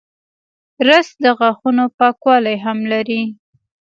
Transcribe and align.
رس 0.87 1.07
د 1.23 1.25
غاښونو 1.37 1.85
پاکوالی 1.97 2.57
هم 2.65 2.79
لري 2.91 3.21